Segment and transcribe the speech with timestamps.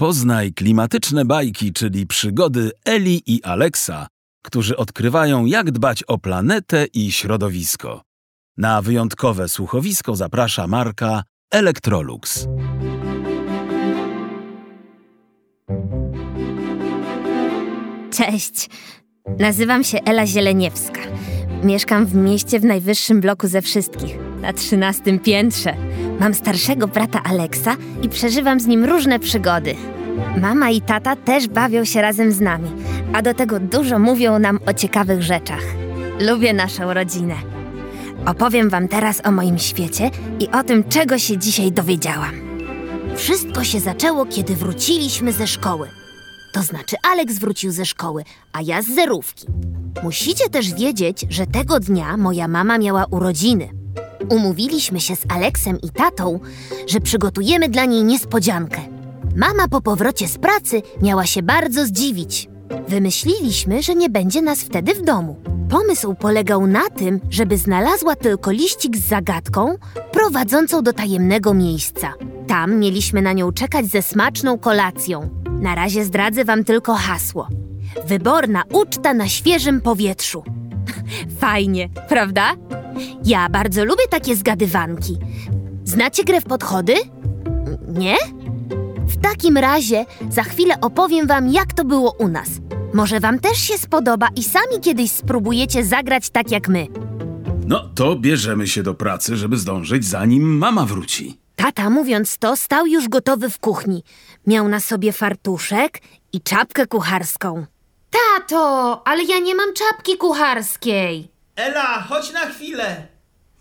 [0.00, 4.06] Poznaj klimatyczne bajki, czyli przygody Eli i Aleksa,
[4.42, 8.02] którzy odkrywają, jak dbać o planetę i środowisko.
[8.56, 12.46] Na wyjątkowe słuchowisko zaprasza marka Electrolux.
[18.12, 18.68] Cześć,
[19.38, 21.00] nazywam się Ela Zieleniewska.
[21.64, 25.89] Mieszkam w mieście w najwyższym bloku ze wszystkich, na trzynastym piętrze.
[26.20, 29.74] Mam starszego brata Aleksa i przeżywam z nim różne przygody.
[30.36, 32.70] Mama i tata też bawią się razem z nami,
[33.12, 35.62] a do tego dużo mówią nam o ciekawych rzeczach.
[36.20, 37.34] Lubię naszą rodzinę.
[38.26, 40.10] Opowiem Wam teraz o moim świecie
[40.40, 42.32] i o tym, czego się dzisiaj dowiedziałam.
[43.16, 45.88] Wszystko się zaczęło, kiedy wróciliśmy ze szkoły.
[46.54, 49.46] To znaczy, Aleks wrócił ze szkoły, a ja z zerówki.
[50.02, 53.79] Musicie też wiedzieć, że tego dnia moja mama miała urodziny.
[54.28, 56.40] Umówiliśmy się z Aleksem i tatą,
[56.86, 58.80] że przygotujemy dla niej niespodziankę.
[59.36, 62.48] Mama po powrocie z pracy miała się bardzo zdziwić.
[62.88, 65.36] Wymyśliliśmy, że nie będzie nas wtedy w domu.
[65.70, 69.76] Pomysł polegał na tym, żeby znalazła tylko liścik z zagadką
[70.12, 72.12] prowadzącą do tajemnego miejsca.
[72.46, 75.28] Tam mieliśmy na nią czekać ze smaczną kolacją.
[75.60, 77.48] Na razie zdradzę wam tylko hasło.
[78.06, 80.42] Wyborna uczta na świeżym powietrzu.
[81.40, 82.52] Fajnie, prawda?
[83.24, 85.16] Ja bardzo lubię takie zgadywanki.
[85.84, 86.94] Znacie grę w podchody?
[87.88, 88.16] Nie?
[89.06, 92.48] W takim razie za chwilę opowiem wam, jak to było u nas.
[92.94, 96.86] Może wam też się spodoba i sami kiedyś spróbujecie zagrać tak jak my.
[97.66, 101.38] No to bierzemy się do pracy, żeby zdążyć, zanim mama wróci.
[101.56, 104.02] Tata, mówiąc to, stał już gotowy w kuchni.
[104.46, 106.00] Miał na sobie fartuszek
[106.32, 107.66] i czapkę kucharską.
[108.10, 111.30] Tato, ale ja nie mam czapki kucharskiej.
[111.56, 113.06] Ela, chodź na chwilę.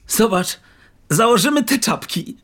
[0.07, 0.59] Zobacz,
[1.09, 2.37] założymy te czapki.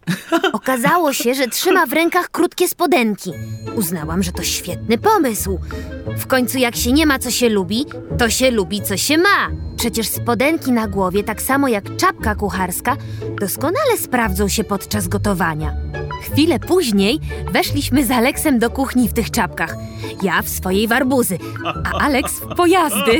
[0.54, 3.32] Okazało się, że trzyma w rękach krótkie spodenki.
[3.76, 5.60] Uznałam, że to świetny pomysł.
[6.18, 7.86] W końcu, jak się nie ma, co się lubi,
[8.18, 9.50] to się lubi, co się ma.
[9.78, 12.98] Przecież spodenki na głowie, tak samo jak czapka kucharska,
[13.40, 15.74] doskonale sprawdzą się podczas gotowania.
[16.22, 17.20] Chwilę później
[17.52, 19.76] weszliśmy z Aleksem do kuchni w tych czapkach.
[20.24, 23.20] Ja w swojej warbuzy, a Aleks w pojazdy.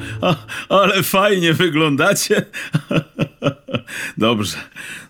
[0.68, 2.46] Ale fajnie wyglądacie.
[4.18, 4.56] Dobrze,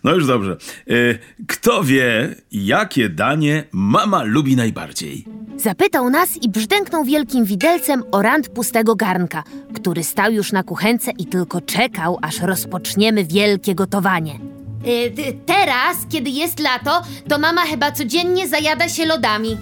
[0.03, 0.57] no już dobrze.
[0.91, 5.25] Y, Kto wie, jakie danie mama lubi najbardziej?
[5.57, 9.43] Zapytał nas i brzdęknął wielkim widelcem o rand pustego garnka,
[9.75, 14.39] który stał już na kuchence i tylko czekał, aż rozpoczniemy wielkie gotowanie.
[14.87, 15.13] Y,
[15.45, 19.49] teraz, kiedy jest lato, to mama chyba codziennie zajada się lodami.
[19.49, 19.57] Yy,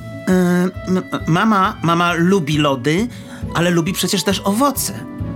[0.88, 3.08] m- mama, mama lubi lody,
[3.56, 4.94] ale lubi przecież też owoce.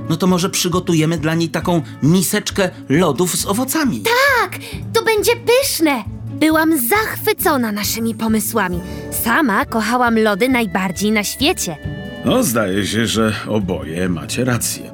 [0.09, 4.02] No to może przygotujemy dla niej taką miseczkę lodów z owocami.
[4.02, 4.59] Tak,
[4.94, 6.03] to będzie pyszne!
[6.40, 8.80] Byłam zachwycona naszymi pomysłami.
[9.24, 11.78] Sama kochałam lody najbardziej na świecie.
[12.25, 14.92] No, zdaje się, że oboje macie rację.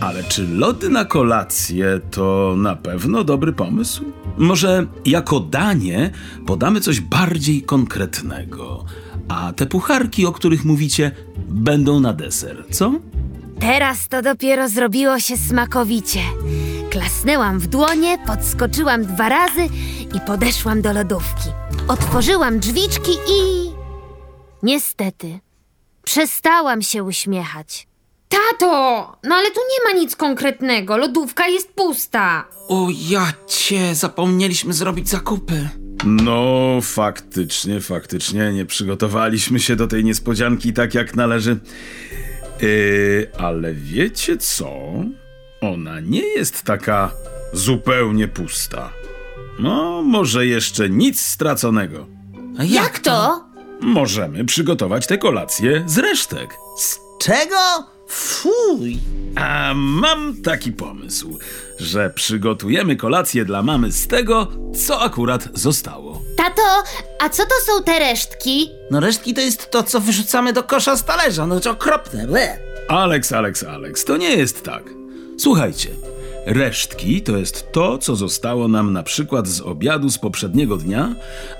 [0.00, 4.04] Ale czy lody na kolację to na pewno dobry pomysł?
[4.38, 6.10] Może jako danie
[6.46, 8.84] podamy coś bardziej konkretnego,
[9.28, 11.10] a te pucharki, o których mówicie,
[11.48, 12.92] będą na deser, co?
[13.60, 16.20] Teraz to dopiero zrobiło się smakowicie.
[16.90, 19.64] Klasnęłam w dłonie, podskoczyłam dwa razy
[20.16, 21.48] i podeszłam do lodówki.
[21.88, 23.70] Otworzyłam drzwiczki i.
[24.62, 25.38] Niestety,
[26.02, 27.86] przestałam się uśmiechać.
[28.28, 28.66] Tato,
[29.24, 30.96] no ale tu nie ma nic konkretnego.
[30.96, 32.44] Lodówka jest pusta.
[32.68, 35.68] O ja cię, zapomnieliśmy zrobić zakupy.
[36.04, 41.60] No, faktycznie, faktycznie nie przygotowaliśmy się do tej niespodzianki tak jak należy.
[42.62, 44.70] Yy, ale wiecie co?
[45.60, 47.10] Ona nie jest taka
[47.52, 48.92] zupełnie pusta.
[49.58, 52.06] No, może jeszcze nic straconego.
[52.58, 53.44] A Jak to?
[53.80, 56.50] Możemy przygotować tę kolację z resztek.
[56.78, 57.56] Z czego?
[58.08, 58.98] Fuj!
[59.36, 61.38] A mam taki pomysł,
[61.78, 64.48] że przygotujemy kolację dla mamy z tego,
[64.86, 66.09] co akurat zostało.
[66.50, 66.82] Tato,
[67.18, 68.70] a co to są te resztki?
[68.90, 71.46] No resztki to jest to, co wyrzucamy do kosza z talerza.
[71.46, 72.26] No to okropne.
[72.26, 72.58] Ble.
[72.88, 74.82] Alex, Alex, Alex, to nie jest tak.
[75.38, 75.88] Słuchajcie,
[76.46, 81.14] resztki to jest to, co zostało nam na przykład z obiadu z poprzedniego dnia,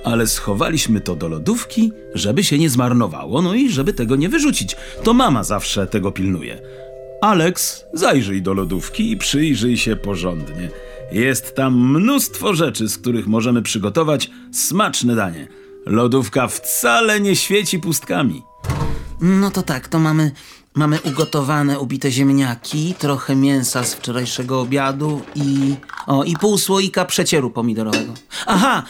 [0.05, 4.77] ale schowaliśmy to do lodówki, żeby się nie zmarnowało, no i żeby tego nie wyrzucić.
[5.03, 6.63] To mama zawsze tego pilnuje.
[7.21, 10.71] Alex, zajrzyj do lodówki i przyjrzyj się porządnie.
[11.13, 15.49] Jest tam mnóstwo rzeczy, z których możemy przygotować smaczne danie.
[15.87, 18.43] Lodówka wcale nie świeci pustkami.
[19.21, 20.33] No to tak, to mamy,
[20.75, 25.77] mamy ugotowane ubite ziemniaki, trochę mięsa z wczorajszego obiadu i...
[26.07, 28.13] O, i pół słoika przecieru pomidorowego.
[28.47, 28.83] Aha,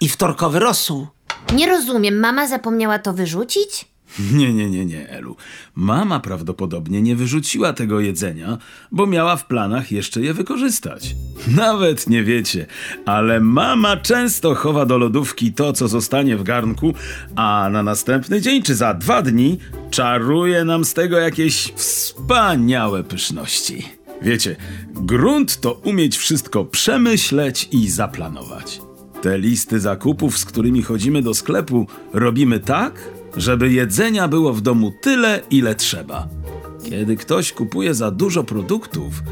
[0.00, 1.06] i wtorkowy rosół.
[1.52, 3.86] Nie rozumiem, mama zapomniała to wyrzucić?
[4.32, 5.36] Nie, nie, nie, nie, Elu.
[5.74, 8.58] Mama prawdopodobnie nie wyrzuciła tego jedzenia,
[8.92, 11.16] bo miała w planach jeszcze je wykorzystać.
[11.56, 12.66] Nawet nie wiecie,
[13.06, 16.94] ale mama często chowa do lodówki to, co zostanie w garnku,
[17.36, 19.58] a na następny dzień czy za dwa dni
[19.90, 23.88] czaruje nam z tego jakieś wspaniałe pyszności.
[24.22, 24.56] Wiecie,
[24.94, 28.80] grunt to umieć wszystko przemyśleć i zaplanować.
[29.22, 34.90] Te listy zakupów, z którymi chodzimy do sklepu, robimy tak, żeby jedzenia było w domu
[34.90, 36.28] tyle, ile trzeba.
[36.90, 39.22] Kiedy ktoś kupuje za dużo produktów,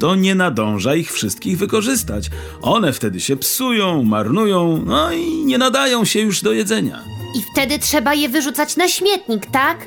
[0.00, 2.30] to nie nadąża ich wszystkich wykorzystać.
[2.62, 7.04] One wtedy się psują, marnują, no i nie nadają się już do jedzenia.
[7.36, 9.86] I wtedy trzeba je wyrzucać na śmietnik, tak?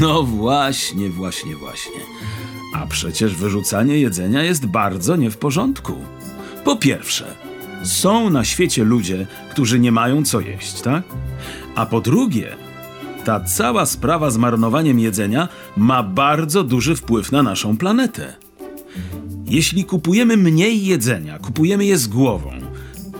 [0.00, 2.00] No właśnie, właśnie, właśnie.
[2.74, 5.92] A przecież wyrzucanie jedzenia jest bardzo nie w porządku.
[6.64, 7.24] Po pierwsze,
[7.84, 11.02] są na świecie ludzie, którzy nie mają co jeść, tak?
[11.74, 12.56] A po drugie,
[13.24, 18.36] ta cała sprawa z marnowaniem jedzenia ma bardzo duży wpływ na naszą planetę.
[19.46, 22.50] Jeśli kupujemy mniej jedzenia, kupujemy je z głową,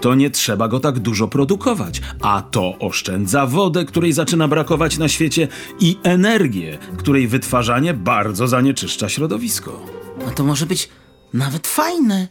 [0.00, 5.08] to nie trzeba go tak dużo produkować, a to oszczędza wodę, której zaczyna brakować na
[5.08, 5.48] świecie
[5.80, 9.86] i energię, której wytwarzanie bardzo zanieczyszcza środowisko.
[10.26, 10.88] No to może być
[11.34, 12.28] nawet fajne.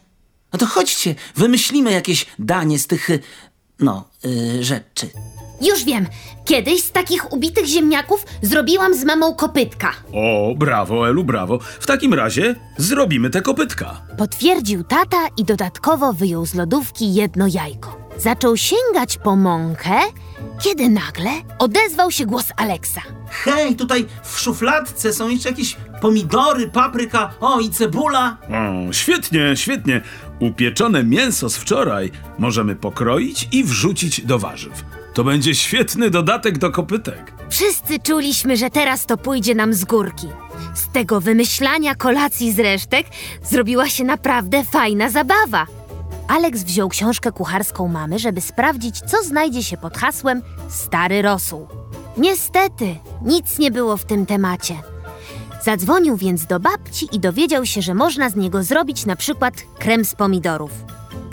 [0.52, 3.20] No to chodźcie, wymyślimy jakieś danie z tych, y,
[3.80, 5.08] no, y, rzeczy.
[5.62, 6.06] Już wiem,
[6.44, 9.92] kiedyś z takich ubitych ziemniaków zrobiłam z mamą kopytka.
[10.12, 11.58] O, brawo, Elu, brawo.
[11.80, 14.02] W takim razie zrobimy te kopytka.
[14.18, 18.02] Potwierdził tata i dodatkowo wyjął z lodówki jedno jajko.
[18.18, 19.90] Zaczął sięgać po mąkę,
[20.62, 23.00] kiedy nagle odezwał się głos Aleksa.
[23.30, 28.36] Hej, tutaj w szufladce są jeszcze jakieś pomidory, papryka, o i cebula.
[28.50, 30.00] O, świetnie, świetnie.
[30.40, 34.84] Upieczone mięso z wczoraj możemy pokroić i wrzucić do warzyw.
[35.14, 37.32] To będzie świetny dodatek do kopytek.
[37.50, 40.28] Wszyscy czuliśmy, że teraz to pójdzie nam z górki.
[40.74, 43.06] Z tego wymyślania kolacji z resztek
[43.42, 45.66] zrobiła się naprawdę fajna zabawa.
[46.28, 51.66] Aleks wziął książkę kucharską mamy, żeby sprawdzić, co znajdzie się pod hasłem Stary Rosół.
[52.16, 54.74] Niestety, nic nie było w tym temacie.
[55.64, 60.04] Zadzwonił więc do babci i dowiedział się, że można z niego zrobić na przykład krem
[60.04, 60.70] z pomidorów.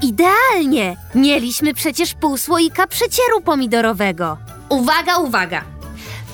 [0.01, 0.96] Idealnie!
[1.16, 4.38] Mieliśmy przecież pół słoika przecieru pomidorowego.
[4.69, 5.63] Uwaga, uwaga!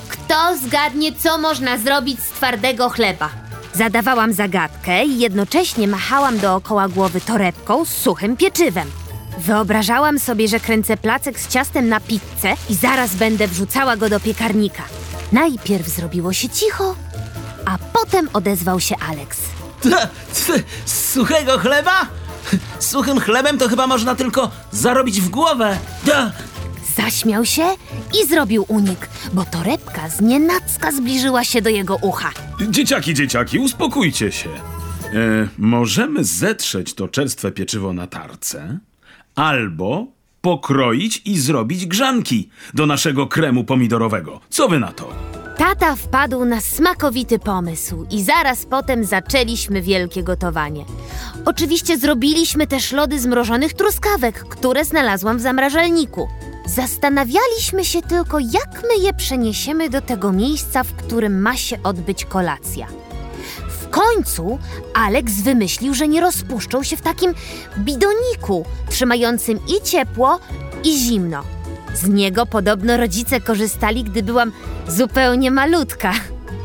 [0.10, 3.30] Kto zgadnie, co można zrobić z twardego chleba?
[3.74, 8.92] Zadawałam zagadkę i jednocześnie machałam dookoła głowy torebką z suchym pieczywem.
[9.38, 14.20] Wyobrażałam sobie, że kręcę placek z ciastem na pizzę i zaraz będę wrzucała go do
[14.20, 14.84] piekarnika.
[15.32, 16.96] Najpierw zrobiło się cicho,
[17.66, 19.38] a potem odezwał się Aleks.
[19.82, 20.52] Tch,
[20.86, 22.08] z suchego chleba?
[22.80, 25.78] Z suchym chlebem to chyba można tylko zarobić w głowę.
[26.06, 26.32] Da.
[26.96, 27.64] Zaśmiał się
[28.24, 32.32] i zrobił unik, bo torebka z nienacka zbliżyła się do jego ucha.
[32.70, 34.50] Dzieciaki, dzieciaki, uspokójcie się.
[34.50, 38.80] E, możemy zetrzeć to czerstwe pieczywo na tarce,
[39.36, 40.08] albo
[40.42, 44.40] pokroić i zrobić grzanki do naszego kremu pomidorowego.
[44.50, 45.10] Co wy na to?
[45.58, 50.86] Tata wpadł na smakowity pomysł i zaraz potem zaczęliśmy wielkie gotowanie.
[51.46, 56.28] Oczywiście zrobiliśmy też lody z mrożonych truskawek, które znalazłam w zamrażalniku.
[56.66, 62.26] Zastanawialiśmy się tylko, jak my je przeniesiemy do tego miejsca, w którym ma się odbyć
[62.26, 62.88] kolacja.
[63.82, 64.60] W końcu
[64.94, 67.34] Aleks wymyślił, że nie rozpuszczą się w takim
[67.78, 70.40] bidoniku, trzymającym i ciepło,
[70.84, 71.44] i zimno.
[71.94, 74.52] Z niego podobno rodzice korzystali, gdy byłam
[74.88, 76.14] zupełnie malutka.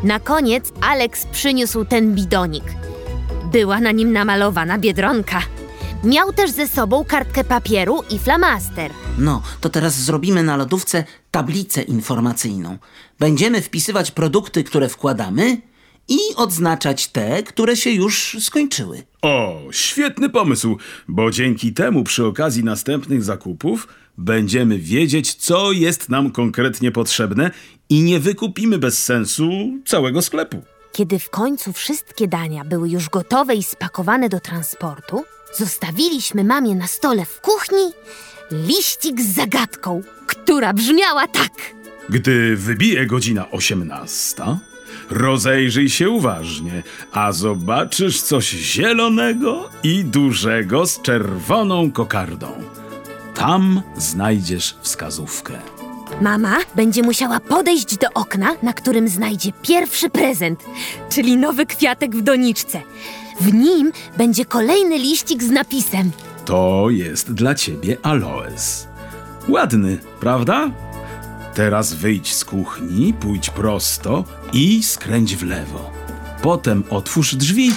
[0.04, 2.79] Na koniec Aleks przyniósł ten bidonik.
[3.52, 5.42] Była na nim namalowana biedronka.
[6.04, 8.90] Miał też ze sobą kartkę papieru i flamaster.
[9.18, 12.78] No, to teraz zrobimy na lodówce tablicę informacyjną.
[13.18, 15.60] Będziemy wpisywać produkty, które wkładamy
[16.08, 19.02] i odznaczać te, które się już skończyły.
[19.22, 20.76] O, świetny pomysł,
[21.08, 23.88] bo dzięki temu przy okazji następnych zakupów
[24.18, 27.50] będziemy wiedzieć, co jest nam konkretnie potrzebne
[27.88, 29.50] i nie wykupimy bez sensu
[29.86, 30.62] całego sklepu.
[30.92, 36.86] Kiedy w końcu wszystkie dania były już gotowe i spakowane do transportu, zostawiliśmy mamie na
[36.86, 37.92] stole w kuchni
[38.50, 41.52] liścik z zagadką, która brzmiała tak.
[42.08, 44.42] Gdy wybije godzina 18,
[45.10, 46.82] rozejrzyj się uważnie,
[47.12, 52.52] a zobaczysz coś zielonego i dużego z czerwoną kokardą.
[53.34, 55.79] Tam znajdziesz wskazówkę.
[56.20, 60.64] Mama będzie musiała podejść do okna, na którym znajdzie pierwszy prezent,
[61.10, 62.80] czyli nowy kwiatek w doniczce.
[63.40, 66.10] W nim będzie kolejny liścik z napisem.
[66.44, 68.88] To jest dla ciebie aloes.
[69.48, 70.70] Ładny, prawda?
[71.54, 75.90] Teraz wyjdź z kuchni, pójdź prosto i skręć w lewo.
[76.42, 77.72] Potem otwórz drzwi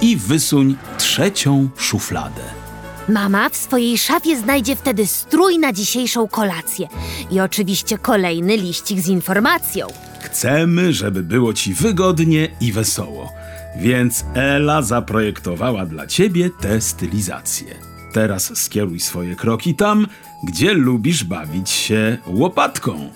[0.00, 2.63] i wysuń trzecią szufladę.
[3.08, 6.88] Mama w swojej szafie znajdzie wtedy strój na dzisiejszą kolację
[7.30, 9.86] i oczywiście kolejny liścik z informacją.
[10.20, 13.32] Chcemy, żeby było ci wygodnie i wesoło,
[13.76, 17.74] więc Ela zaprojektowała dla ciebie tę stylizację.
[18.12, 20.06] Teraz skieruj swoje kroki tam,
[20.44, 23.10] gdzie lubisz bawić się łopatką.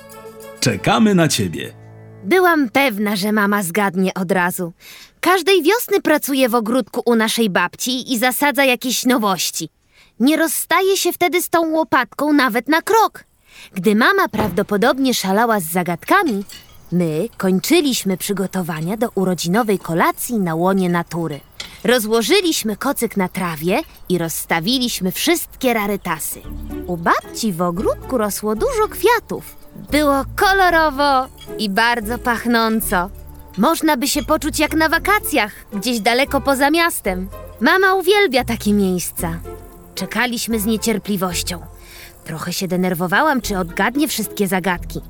[0.60, 1.72] Czekamy na ciebie.
[2.24, 4.72] Byłam pewna, że mama zgadnie od razu.
[5.20, 9.68] Każdej wiosny pracuje w ogródku u naszej babci i zasadza jakieś nowości.
[10.20, 13.24] Nie rozstaje się wtedy z tą łopatką nawet na krok.
[13.74, 16.44] Gdy mama prawdopodobnie szalała z zagadkami,
[16.92, 21.40] my kończyliśmy przygotowania do urodzinowej kolacji na łonie natury.
[21.84, 26.40] Rozłożyliśmy kocyk na trawie i rozstawiliśmy wszystkie rarytasy.
[26.86, 29.56] U babci w ogródku rosło dużo kwiatów.
[29.90, 33.10] Było kolorowo i bardzo pachnąco.
[33.58, 37.28] Można by się poczuć jak na wakacjach, gdzieś daleko poza miastem.
[37.60, 39.38] Mama uwielbia takie miejsca.
[39.98, 41.60] Czekaliśmy z niecierpliwością.
[42.24, 45.00] Trochę się denerwowałam, czy odgadnie wszystkie zagadki.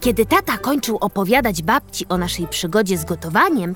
[0.00, 3.74] Kiedy tata kończył opowiadać babci o naszej przygodzie z gotowaniem,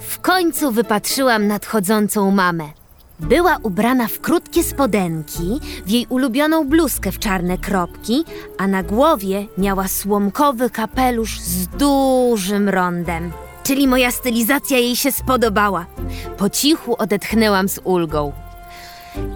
[0.00, 2.64] w końcu wypatrzyłam nadchodzącą mamę.
[3.20, 8.24] Była ubrana w krótkie spodenki, w jej ulubioną bluzkę w czarne kropki,
[8.58, 13.32] a na głowie miała słomkowy kapelusz z dużym rondem.
[13.62, 15.86] Czyli moja stylizacja jej się spodobała.
[16.38, 18.32] Po cichu odetchnęłam z ulgą.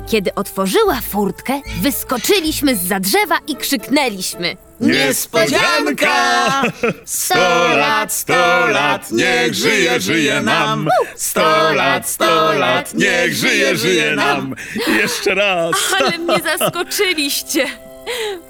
[0.06, 4.56] Kiedy otworzyła furtkę, wyskoczyliśmy z za drzewa i krzyknęliśmy.
[4.80, 6.62] Niespodzianka!
[7.04, 10.88] Sto lat, sto lat, niech żyje, żyje nam!
[11.16, 14.54] Sto lat, sto lat, niech żyje, żyje nam!
[14.86, 15.74] Jeszcze raz.
[16.00, 17.66] Ale mnie zaskoczyliście.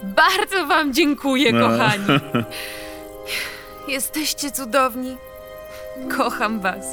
[0.03, 2.21] Bardzo wam dziękuję, kochani.
[3.89, 5.17] Jesteście cudowni.
[6.17, 6.85] Kocham was.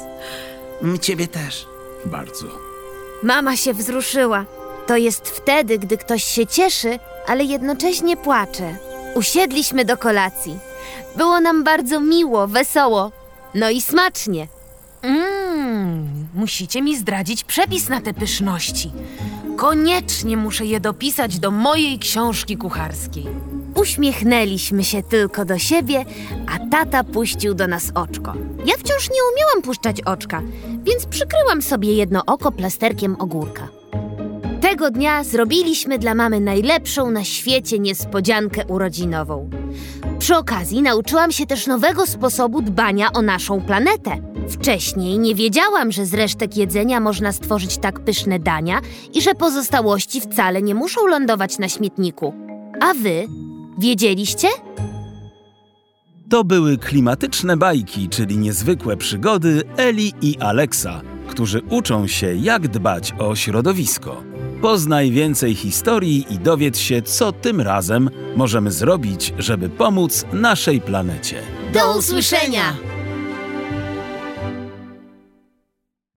[0.82, 1.66] My ciebie też.
[2.04, 2.73] Bardzo.
[3.24, 4.44] Mama się wzruszyła.
[4.86, 8.76] To jest wtedy, gdy ktoś się cieszy, ale jednocześnie płacze.
[9.14, 10.58] Usiedliśmy do kolacji.
[11.16, 13.12] Było nam bardzo miło, wesoło,
[13.54, 14.48] no i smacznie.
[15.02, 18.92] Mmm, musicie mi zdradzić przepis na te pyszności.
[19.56, 23.26] Koniecznie muszę je dopisać do mojej książki kucharskiej.
[23.74, 26.04] Uśmiechnęliśmy się tylko do siebie,
[26.46, 28.32] a tata puścił do nas oczko.
[28.66, 30.42] Ja wciąż nie umiałam puszczać oczka,
[30.84, 33.68] więc przykryłam sobie jedno oko plasterkiem ogórka.
[34.60, 39.50] Tego dnia zrobiliśmy dla mamy najlepszą na świecie niespodziankę urodzinową.
[40.18, 44.16] Przy okazji nauczyłam się też nowego sposobu dbania o naszą planetę.
[44.48, 48.80] Wcześniej nie wiedziałam, że z resztek jedzenia można stworzyć tak pyszne dania
[49.14, 52.34] i że pozostałości wcale nie muszą lądować na śmietniku.
[52.80, 53.26] A wy
[53.78, 54.48] wiedzieliście?
[56.30, 63.12] To były klimatyczne bajki, czyli niezwykłe przygody Eli i Aleksa, którzy uczą się, jak dbać
[63.18, 64.22] o środowisko.
[64.62, 71.36] Poznaj więcej historii i dowiedz się, co tym razem możemy zrobić, żeby pomóc naszej planecie.
[71.72, 72.93] Do usłyszenia!